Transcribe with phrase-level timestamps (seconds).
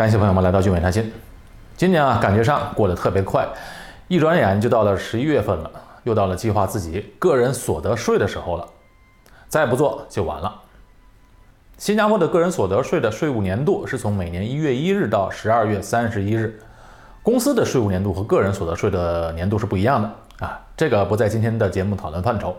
[0.00, 1.12] 感谢朋友们来到聚美谈心。
[1.76, 3.46] 今年啊，感觉上过得特别快，
[4.08, 5.70] 一转眼就到了十一月份了，
[6.04, 8.66] 又到了计划自己个人所得税的时候了。
[9.46, 10.62] 再不做就晚了。
[11.76, 16.58] 新加坡的个人所得税的税务年度是从每年一月一日到十二月三十一日，
[17.22, 22.56] 公司的税务年度和个人所得税的年度是不一样的啊，这个不在今天的节目讨论范畴。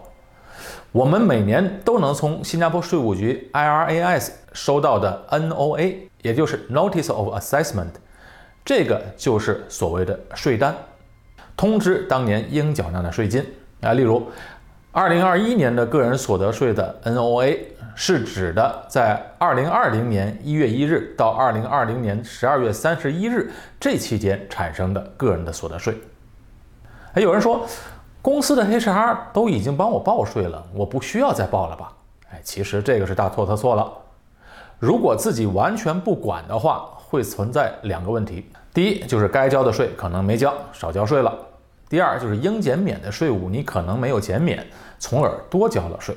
[0.91, 7.91] 我们每年都能从新加坡税务局 IRAS 收到的 NOA，也就是 Notice of Assessment，
[8.65, 10.75] 这个就是所谓的税单，
[11.55, 13.41] 通知当年应缴纳的税金
[13.79, 13.93] 啊。
[13.93, 14.29] 例如，
[14.91, 17.57] 二零二一年的个人所得税的 NOA
[17.96, 23.49] 是指的在二零二零年一月一日到二零二零年十二月三十一日
[23.79, 25.97] 这期间产生的个人的所得税。
[27.13, 27.65] 还有人说。
[28.21, 31.92] 公司的 HR 都已经帮我报税了，我不需要再报了吧？
[32.31, 33.92] 哎，其实这个是大错特错了。
[34.78, 41.31] 如果自己完全不管的话，会存在两个问题：第一，就是该交的税可能没交，少交税了；
[41.89, 44.66] 第二，就是应减免的税务你可能没有减免，
[45.00, 46.16] 从而多交了税。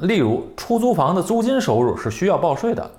[0.00, 2.90] 例如，出租房的租金收入是需要报税的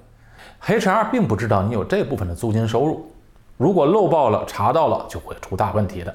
[0.66, 3.10] ，HR 并不知道你有这部分的租金收入，
[3.58, 6.14] 如果漏报了，查到了就会出大问题的。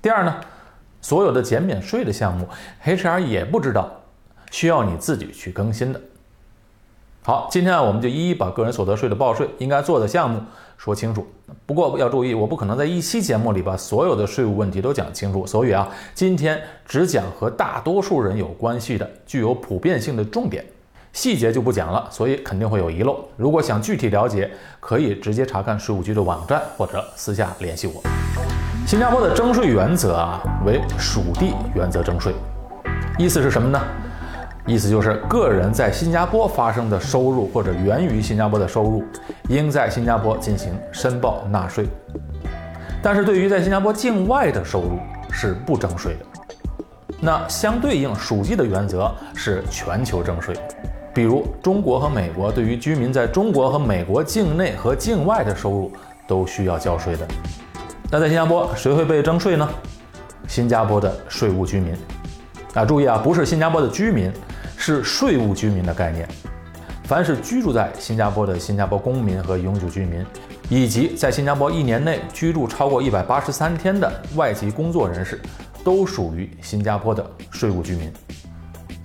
[0.00, 0.36] 第二呢？
[1.00, 2.48] 所有的减免税的项目
[2.84, 3.90] ，HR 也不知道，
[4.50, 6.00] 需要你自己去更新的。
[7.22, 10.40] 好，今天啊，我们就一一把个人所得税的报税应该做的项目
[10.78, 11.26] 说清楚。
[11.66, 20.64] 不过要注意，我不可能在一期节目里把所有的税务问题都讲清楚，所以啊，今天只讲和大多数人有关系的、具有普遍性的重点，
[21.12, 23.22] 细节就不讲了，所以肯定会有遗漏。
[23.36, 28.57] 如果想具体了解，可以直接查看税务局的网站或者私下联系我。
[28.88, 32.32] 新加坡的征税原则啊为属地原则征税，
[33.18, 33.78] 意思是什么呢？
[34.66, 39.04] 意思就是个人在新加坡发生的收入或者源于新加坡的收入，
[39.50, 41.86] 应在新加坡进行申报纳税。
[43.02, 44.98] 但是对于在新加坡境外的收入
[45.30, 47.14] 是不征税的。
[47.20, 50.56] 那相对应属地的原则是全球征税，
[51.12, 55.92] 比如中国和美国对于居民在中国和美国境内和境外的收入
[56.26, 57.28] 都需要交税的。
[58.10, 59.68] 那在新加坡，谁会被征税呢？
[60.46, 61.94] 新加坡的税务居民
[62.72, 64.32] 啊，注意啊，不是新加坡的居民，
[64.78, 66.26] 是税务居民的概念。
[67.04, 70.24] 凡是居住在新加坡的新加坡公民和永久居民，
[70.70, 75.38] 以及在新加坡一年内居住超过一百八十三天的外籍工作人士，
[75.84, 78.10] 都属于新加坡的税务居民。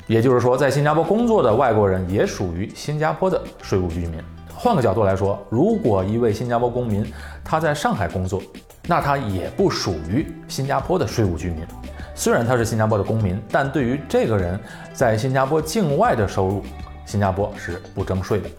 [0.07, 4.13] 也就是说，在新加坡工作的外国人也属于新加坡的税务居民。
[4.55, 7.05] 换个角度来说，如果一位新加坡公民
[7.43, 8.41] 他在上海工作，
[8.87, 11.65] 那他也不属于新加坡的税务居民，
[12.13, 14.59] 虽然他是新加坡的公民，但对于这个人
[14.93, 16.63] 在新加坡境外的收入，
[17.05, 18.49] 新加坡是不征税的。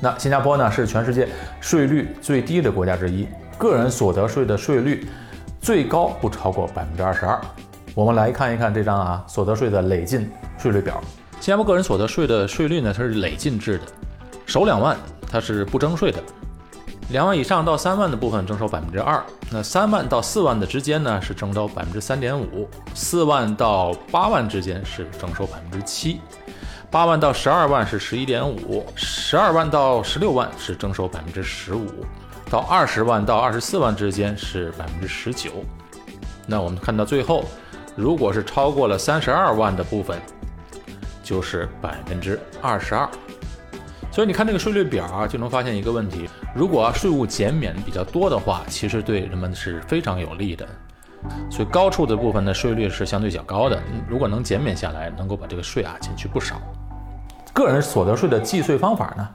[0.00, 1.28] 那新加坡呢是全世界
[1.60, 3.26] 税率最低的国家之一，
[3.56, 5.06] 个人所得税的税率
[5.60, 7.40] 最高不超过百分之二十二。
[7.94, 11.00] 我们来看一看这张啊所得税的累进税率表。
[11.40, 13.84] 新加坡个人所得税的税率呢，它是累进制的，
[14.44, 14.96] 首两万
[15.30, 16.18] 它是不征税的。
[17.10, 26.20] 两万以上到三万的部分征收百分之二，那三万到四万的之间呢是征收百分之三点五，四万到八万之间是征收百分之七，
[26.90, 31.86] 八万到十二万是十一点五，十二万到十六万是征收百分之十五，
[32.50, 35.50] 到二十万到二十四万之间是百分之十九。
[36.44, 37.44] 那我们看到最后，
[37.94, 40.20] 如果是超过了三十二万的部分，
[41.22, 43.08] 就是百分之二十二。
[44.16, 50.66] 所以你看这个税率表啊，就能发现一个问题：如果啊税务减免比较多的话，其实对人们是非常有利的。
[51.50, 53.78] 所以高处的部分的税率是相对较高的，
[54.08, 56.58] 如果能减免下来，能够把这个税啊减去不少。
[57.52, 59.28] 个人所得税的计税方法呢，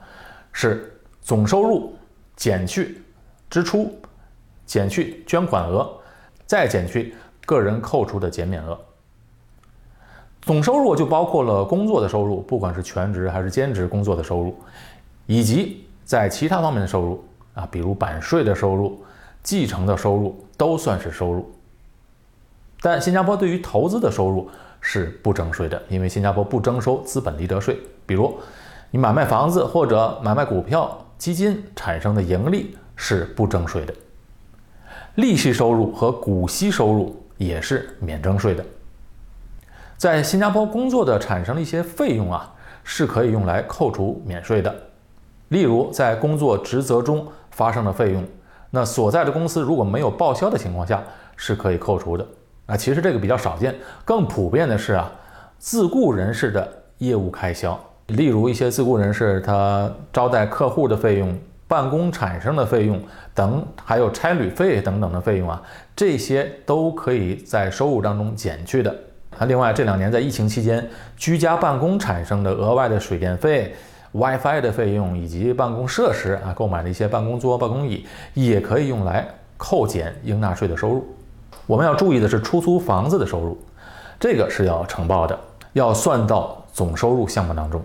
[0.50, 1.96] 是总收入
[2.34, 3.00] 减去
[3.48, 3.96] 支出，
[4.66, 5.88] 减去捐款额，
[6.44, 7.14] 再减去
[7.46, 8.76] 个人扣除的减免额。
[10.42, 14.54] 总收入就包括了工作的收入，不管是全职还是兼职工作的收入，
[15.26, 19.00] 以及在其他方面的收入啊，比如版税的收入、
[19.42, 21.48] 继承的收入都算是收入。
[22.80, 24.50] 但新加坡对于投资的收入
[24.80, 27.78] 是不征税的，因为新加坡不征收资本利得税。
[28.04, 28.36] 比如
[28.90, 33.94] 你买卖房子或者买卖股票、基金产生的盈利是不征税的，
[35.14, 38.64] 利息收入和股息收入也是免征税的。
[40.02, 42.52] 在新加坡工作的产生的一些费用啊，
[42.82, 44.74] 是可以用来扣除免税的。
[45.50, 48.26] 例如，在工作职责中发生的费用，
[48.70, 51.00] 那所在的公司如果没有报销的情况下，
[51.36, 52.26] 是可以扣除的。
[52.66, 55.08] 啊，其实这个比较少见，更普遍的是啊，
[55.60, 57.78] 自雇人士的业务开销，
[58.08, 61.38] 例如一些自雇人士他招待客户的费用、
[61.68, 63.00] 办公产生的费用
[63.32, 65.62] 等，还有差旅费等等的费用啊，
[65.94, 68.92] 这些都可以在收入当中减去的。
[69.38, 73.74] 啊，另外这两年在疫情期间，居家办公产生的额外的水电费、
[74.12, 79.26] WiFi 的费用以及办公设施啊，购买的一些办公桌、办公椅，也可以用来
[79.56, 81.06] 扣减应纳税的收入。
[81.66, 83.56] 我们要注意的是，出租房子的收入，
[84.20, 85.38] 这个是要承报的，
[85.72, 87.80] 要算到总收入项目当中。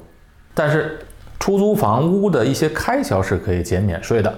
[0.54, 1.00] 但是，
[1.40, 4.34] 出租房屋的一些开销是可以减免税的。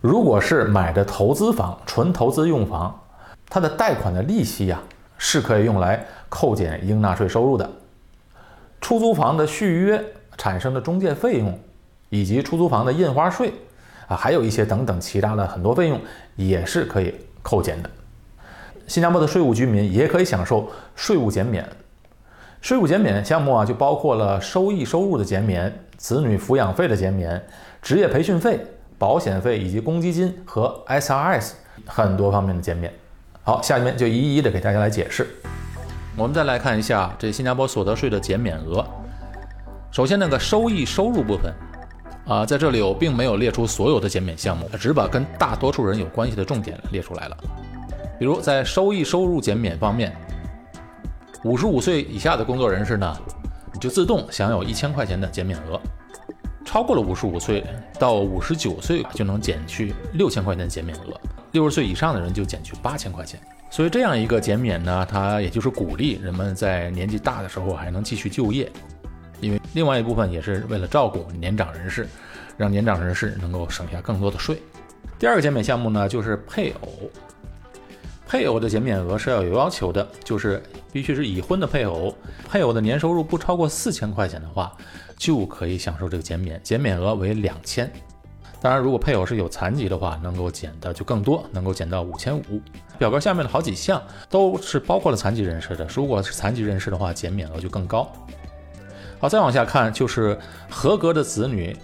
[0.00, 3.00] 如果是买的投资房，纯投资用房，
[3.48, 4.82] 它的贷款的利息呀，
[5.26, 7.68] 是可以用来扣减应纳税收入的。
[8.78, 10.04] 出租房的续约
[10.36, 11.58] 产生的中介费用，
[12.10, 13.50] 以及出租房的印花税
[14.06, 15.98] 啊，还有一些等等其他的很多费用，
[16.36, 17.88] 也是可以扣减的。
[18.86, 21.66] 新加坡的税务居民也可以享受税务减免。
[22.60, 27.42] 税务减免项目啊，就包括了收益收入的减免、子女抚养费的减免、
[27.80, 28.60] 职业培训费、
[28.98, 31.52] 保险费以及公积金和 SRS
[31.86, 32.92] 很多方面的减免。
[33.46, 35.28] 好，下面就一一的给大家来解释。
[36.16, 38.82] 我们再来看一下这新加坡所得税的减免额。
[39.90, 41.52] 首先，那个收益收入部分
[42.26, 47.36] 啊，在这里我并没有列出所有的减免项目，只把跟大多数人有关系的重点列出来了。
[48.18, 50.16] 比如在收益收入减免方面，
[51.44, 53.14] 五十五岁以下的工作人士呢，
[53.74, 55.78] 你就自动享有一千块钱的减免额；
[56.64, 57.62] 超过了五十五岁
[57.98, 61.12] 到五十九岁就能减去六千块钱的减免额；
[61.54, 63.40] 六十岁以上的人就减去八千块钱。
[63.70, 68.70] 所以这样一个减免呢，它也就是鼓励人们在年纪大的时候还能继续就业，
[69.40, 72.06] 因为另外一部分也是为了照顾年长人士，
[72.56, 74.60] 让年长人士能够省下更多的税。
[75.18, 77.10] 第二个减免项目呢，就是配偶。
[78.26, 80.60] 配偶的减免额是要有要求的，就是
[80.92, 82.16] 必须是已婚的配偶，
[82.48, 84.72] 配偶的年收入不超过四千块钱的话，
[85.16, 87.88] 就可以享受这个减免，减免额为两千。
[88.64, 92.62] 当然，如果配偶是有残疾的话，能够减的就更多，能够减到五千五。
[92.96, 98.10] 表格下面的好几项都是包括了残疾人士的，如果是残疾人士的话，减免额就更高。
[99.20, 100.38] 好，再往下看就是
[100.70, 101.76] 合格的子女，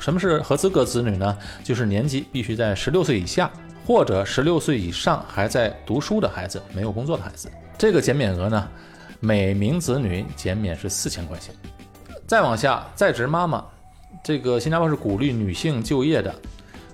[0.00, 1.36] 什么是合资格子女呢？
[1.62, 3.50] 就是年纪必须在十六岁以下。
[3.86, 8.66] 或者十六岁以上还在读书的孩子，没有工作的孩子，这个减免额呢，
[9.20, 11.54] 每名子女减免是四千块钱。
[12.26, 13.62] 再往下，在职妈妈，
[14.22, 16.34] 这个新加坡是鼓励女性就业的，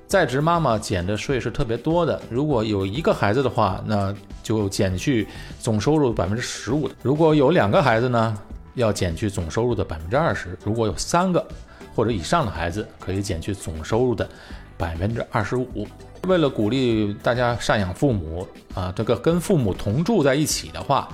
[0.06, 2.20] 在职妈妈减的税是特别多的。
[2.28, 5.28] 如果有一个孩子的话，那就减去
[5.60, 8.36] 总收入百分之十五的；如果有两个孩子呢，
[8.74, 11.46] 要减去总收入的百分之二十；如果有三个
[11.94, 14.28] 或者以上的孩子，可以减去总收入的
[14.76, 15.86] 百分之二十五。
[16.26, 21.08] 为了鼓励大家赡养父母啊，这个跟父母同住在一起的话，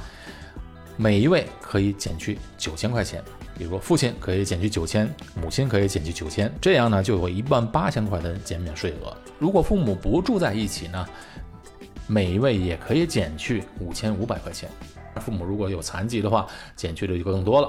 [0.96, 3.22] 每一位可以减去九千块钱。
[3.58, 5.08] 比如父亲可以减去九千，
[5.40, 9.16] 母亲可以减去九千，这样呢就有一万八千块的减免税额。
[9.38, 11.06] 如果父母不住在一起呢，
[12.06, 14.68] 每一位也可以减去五千五百块钱。
[15.20, 17.68] 父母如果有残疾的话，减去的就更多了。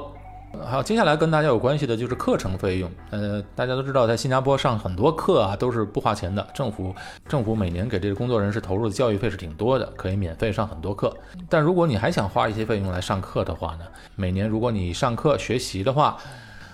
[0.66, 2.92] 好，接下来跟大家有关系的就是课程费用。
[3.12, 6.94] 呃，大家都知道，在新加坡上很多课啊都是不花钱的，政府
[7.28, 11.16] 政府每年给这个工作人士投入的教育费是挺多的，可以免费上很多课。
[11.48, 13.86] 但如果你还想花一些费用来上课的话呢，
[14.16, 16.18] 每年如果你上课学习的话，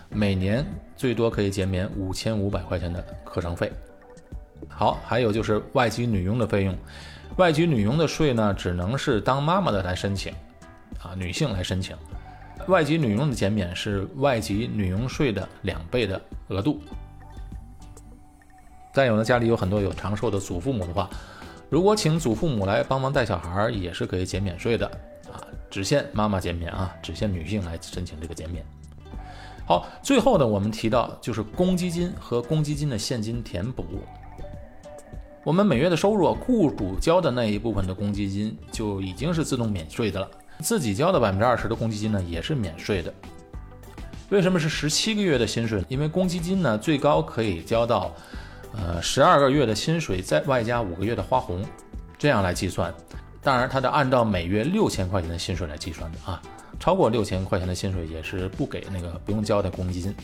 [0.09, 0.65] 每年
[0.95, 3.71] 最多可以减免五千五百块钱的课程费。
[4.69, 6.75] 好，还有就是外籍女佣的费用，
[7.35, 10.33] 外籍女佣的税呢，只能是当妈妈的来申请，
[11.01, 11.95] 啊，女性来申请。
[12.67, 16.81] 外籍女佣的减免是外籍女佣税的两倍的额度。
[18.93, 21.09] 再有呢，家里有很多有长寿的祖父母的话，
[21.69, 24.85] 如果请祖父母来帮忙带小孩，也是可以减免税的
[25.31, 28.63] 啊，只限妈妈减免啊，只限女性来申请这个减免。
[29.65, 33.83] 好，最后呢，我们提到就是公积金和公积金的现金填补。
[35.43, 40.29] 我们每月的收入，雇主交的那一部分的公积金就已经是自动免税的了。
[40.63, 43.13] 自己交的百分之二十的公积金呢，也是免税的。
[44.29, 45.83] 为什么是十七个月的薪水？
[45.89, 48.11] 因为公积金呢，最高可以交到，
[48.73, 51.63] 呃，十二个月的薪水，再外加五个月的花红，
[52.17, 52.91] 这样来计算。
[53.43, 56.41] 当然，它得按照每月六千块钱的薪水来计算的啊。
[56.79, 60.15] 超过六千块钱的薪水也是不给那个不用交的公积金。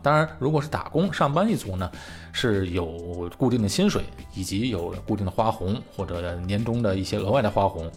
[0.00, 1.90] 当然，如果是打工上班一族呢，
[2.32, 7.90] 是有固定的薪水，以及有固定的花红或者年终的一些额外的花红。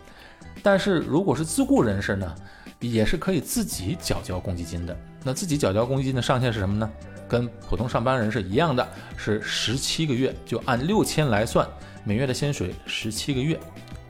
[0.64, 2.36] 但是如果是自雇人士呢，
[2.80, 4.96] 也是可以自己缴交公积金的。
[5.24, 6.90] 那自己缴交公积金的上限是什么呢？
[7.28, 11.68] 跟普通上班人是一样的，是十七个月，就按六千来算，
[12.04, 13.58] 每月的薪水十七个月，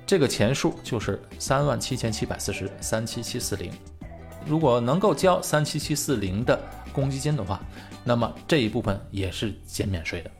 [0.08, 3.72] 这个钱数就是三万七千七百四十三七七四零。
[4.46, 6.60] 如果能够交三七七四零的
[6.92, 7.62] 公积金的话，
[8.04, 10.32] 那么这一部分也是减免税的。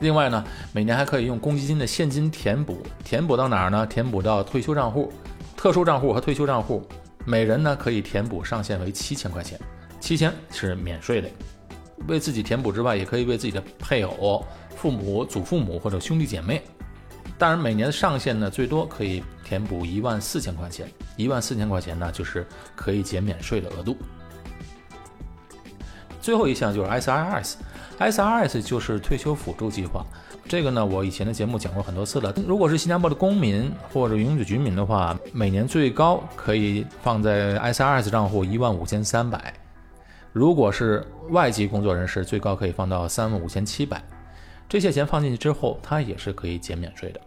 [0.00, 0.42] 另外呢，
[0.72, 3.86] 每年还可以用公积金的现金填补，填补到哪儿呢？
[3.86, 5.12] 填补到退休账户、
[5.56, 6.82] 特殊账户和退休账户，
[7.24, 9.60] 每人呢可以填补上限为七千块钱，
[10.00, 11.28] 七千是免税的。
[12.08, 14.42] 为自己填补之外，也可以为自己的配偶、
[14.74, 16.62] 父母、祖父母或者兄弟姐妹。
[17.36, 20.90] 当然，每年的上限呢，最多可以填补一万四千块钱。
[21.16, 23.96] 一万四千块钱呢，就是可以减免税的额度。
[26.22, 27.54] 最后一项就是 SRS，
[28.00, 30.04] SRS 就是退休辅助计划。
[30.48, 32.34] 这个呢，我以前的节目讲过很多次了。
[32.46, 39.52] 如果是新加坡的公民或者永久居民的话，每年最高可以放在 SRS 账户一万五千三百。
[40.32, 44.02] 如果是外籍工作人士，最高可以放到三万五千七百。
[44.68, 47.20] 这些钱放进去之后，它也是可以减免税的。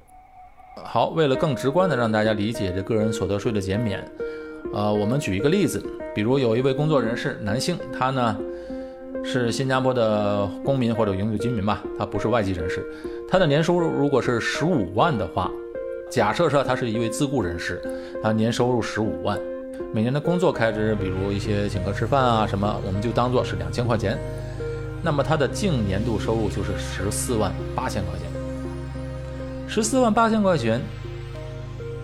[0.83, 4.03] 好，为了更直观的让大家理解这个人所得税的减免，
[4.73, 8.35] 呃，我们举一个例子，比如有一位工作人士，男性，他呢
[9.23, 12.85] 是新加坡的公民或者永久居民吧，他不是外籍人士，
[13.27, 15.49] 他的年收入如果是十五万的话，
[16.11, 17.81] 假设说他是一位自雇人士，
[18.21, 19.39] 他年收入十五万，
[19.93, 24.19] 每年的工作开支，比如一些请客吃饭啊什么，我们就当做是两千块钱，
[25.01, 28.27] 那么他的净年度收入就是十四万八千块钱。
[29.67, 30.79] 十四万八千块钱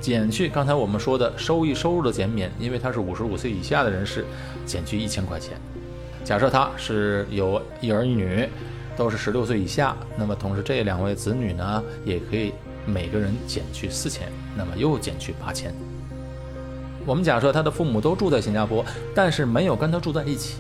[0.02, 4.26] 减去刚才我们说的收益收入的减免，因为他是五十五岁以下的人士，
[4.66, 5.54] 减去一千块钱。
[6.24, 8.48] 假设他是有一儿一女，
[8.96, 12.54] 都是十六岁以下，那么同时这两位子女呢，也可以
[12.86, 15.74] 每个人减去四千，那么又减去八千。
[17.06, 18.86] 我们假设他的父母都住在新加坡，
[19.16, 20.58] 但是没有跟他住在一起，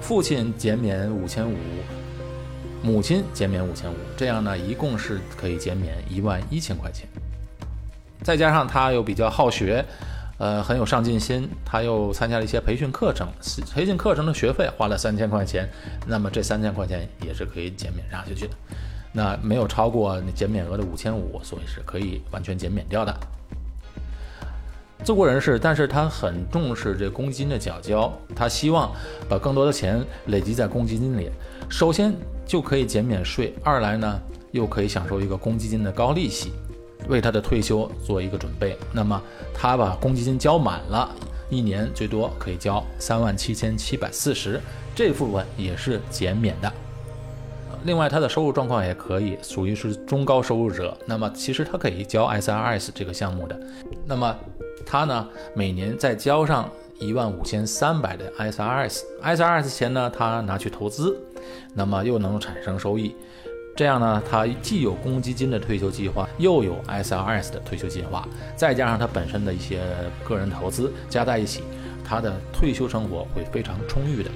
[0.00, 1.56] 父亲减免五千五。
[2.80, 7.08] 母亲减免五千五，这样呢，一共是可以减免一万一千块钱。
[8.22, 9.84] 再加上他又比较好学，
[10.38, 13.26] 呃，很有上进心，他又参加了一些培训课程，
[13.74, 15.68] 培训课程的学费花了三千块钱，
[16.06, 18.54] 那么这三千块钱也是可以减免下去的。
[19.12, 23.14] 那没有超过减免额的五千五，所以是可以完全减免掉的。
[25.02, 28.92] 自雇人士，但是他很重视这公积金的缴交，他希望
[29.28, 31.30] 把更多的钱累积在公积金里。
[31.68, 32.14] 首先
[32.46, 34.20] 就可以减免税，二来呢
[34.52, 36.52] 又可以享受一个公积金的高利息，
[37.08, 38.76] 为他的退休做一个准备。
[38.92, 39.20] 那么
[39.54, 41.08] 他把公积金交满了，
[41.48, 44.60] 一年最多可以交三万七千七百四十，
[44.94, 46.72] 这部分也是减免的。
[47.84, 53.58] 另外，他的收入状况也可以属于是中高收入者，那么其实他可以交 SRS 这个项目的。
[54.04, 54.36] 那么
[54.84, 61.16] 他呢每年再交上一万五千三百的 SRS，SRS 钱呢他拿去投资。
[61.72, 63.14] 那么又能产生收益，
[63.78, 69.80] 这样呢，他既有公积金的退休计划，又有 SRS 的退休计划，再加上他本身的一些
[70.24, 71.62] 个人投资，加在一起，
[72.04, 74.30] 他的退休生活会非常充裕的。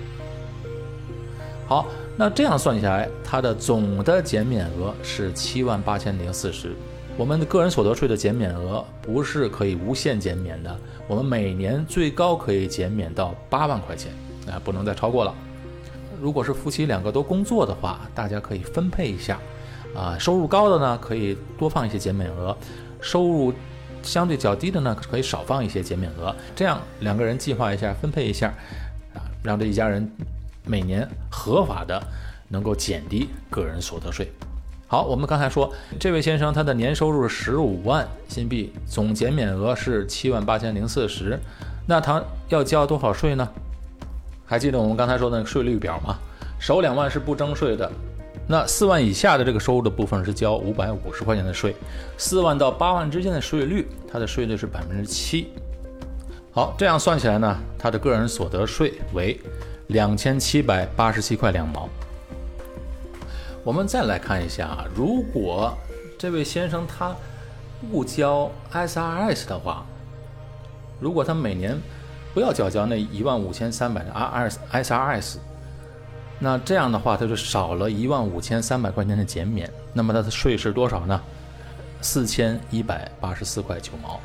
[1.67, 6.73] 好，那这样算下来，他的总的减免额是七万八千零四十。
[7.17, 14.13] 我们的个人所得税的减免额不是可以无限减免的，我们每年最高可以减免到八万块钱，
[14.47, 15.35] 啊，不能再超过了。
[16.23, 19.41] 如果是夫妻两个都工作的话，大家可以分配一下，
[19.93, 22.57] 啊，收入高的呢可以多放一些减免额，
[23.01, 23.53] 收入
[24.05, 28.55] 相对较低的呢可以少放一些减免额，这样两个人计划一下，分配一下，
[29.15, 30.09] 啊，让这一家人
[30.65, 32.01] 每年合法的
[32.47, 34.31] 能够减低个人所得税。
[34.87, 41.37] 好，我们刚才说这位先生他的年收入十五万新币，总减免额是七万八千零四十，
[41.85, 43.49] 那他要交多少税呢？
[44.53, 46.19] 还记得我们刚才说的那个税率表吗？
[46.59, 47.91] 首两万是不征税的，
[48.47, 51.75] 那四万以下的这个收入的部分是交五百五十块钱的税，
[52.19, 55.49] 四万到八万之间的税率，它的税率是百分之七。
[56.51, 59.41] 好，这样算起来呢，他的个人所得税为
[59.87, 61.89] 两千七百八十七块两毛。
[63.65, 65.75] 我们再来看一下啊，如果
[66.19, 67.17] 这位先生他
[67.91, 69.87] 不交 SRS 的话，
[71.01, 71.75] 如果他每年
[72.35, 75.39] 不要缴交那一万五千三百的 R S S R S，
[76.39, 79.71] 那这样的话，它就少了一万五千三百块钱的减免。
[79.93, 81.21] 那么它的税是多少呢？
[82.01, 84.19] 四千一百八十四块九毛。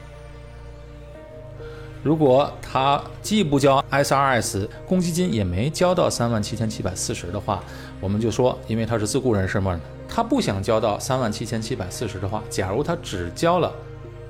[2.04, 7.62] 如果他既不交 S R S，公积金也没交到三万七千七百四十的话，
[8.00, 13.74] 我们就说，因为他是自雇人士嘛，他不想交到三万七千七百四十的话，假如他只交了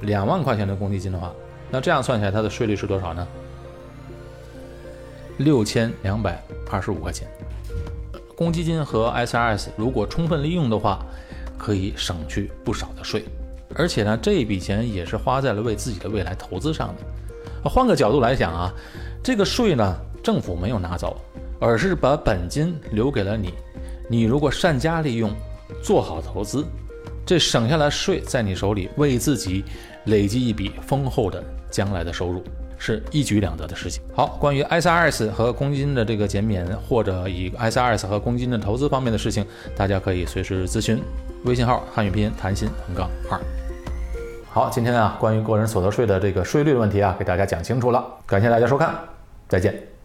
[0.02, 1.32] 两万块钱的公积金的话，
[1.70, 3.28] 那这样算起来，他的税率是多少呢？
[5.38, 7.28] 六千两百二十五块钱，
[8.36, 11.06] 公积金和 SRS 如果充分利用的话，
[11.58, 13.26] 可以省去不少的税，
[13.76, 17.70] 而且呢，这一笔钱也是花在了为自己的未来投资上的。
[17.70, 18.74] 换个角度来讲啊，
[19.24, 21.20] 这个税呢，政府没有拿走，
[21.60, 23.54] 而是把本金留给了你。
[24.10, 25.32] 你如果善加利用，
[25.84, 26.66] 做好投资，
[27.26, 29.66] 这省下来税在你手里，为自己
[30.06, 32.42] 累积一笔丰厚的将来的收入，
[32.78, 34.02] 是一举两得的事情。
[34.14, 41.02] 好，关于 SRS 和公积金的这个减免，或者以 SRS 和公积金的投资方面的事情，大家可以随时咨询，
[41.46, 43.40] 微信号汉语拼音谈心横杠二。
[44.50, 48.06] 好，今天啊，关于个人所得税的这个税率的问题啊，给大家讲清楚了。
[48.26, 48.96] 感谢大家收看，
[49.48, 49.97] 再见。